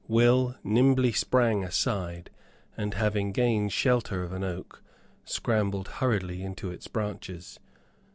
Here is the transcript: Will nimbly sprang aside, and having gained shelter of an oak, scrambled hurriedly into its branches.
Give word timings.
Will 0.07 0.55
nimbly 0.63 1.11
sprang 1.11 1.63
aside, 1.63 2.31
and 2.75 2.95
having 2.95 3.31
gained 3.31 3.71
shelter 3.71 4.23
of 4.23 4.33
an 4.33 4.43
oak, 4.43 4.81
scrambled 5.25 5.87
hurriedly 5.99 6.41
into 6.41 6.71
its 6.71 6.87
branches. 6.87 7.59